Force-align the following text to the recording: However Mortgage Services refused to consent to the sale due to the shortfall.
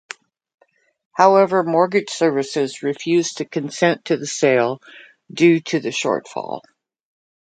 However 1.11 1.63
Mortgage 1.63 2.09
Services 2.09 2.81
refused 2.81 3.37
to 3.37 3.45
consent 3.45 4.05
to 4.05 4.17
the 4.17 4.25
sale 4.25 4.81
due 5.31 5.59
to 5.59 5.79
the 5.79 5.89
shortfall. 5.91 6.61